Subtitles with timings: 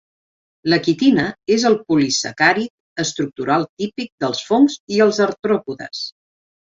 [0.71, 1.25] La quitina
[1.55, 6.01] és el polisacàrid estructural típic dels fongs i els artròpodes.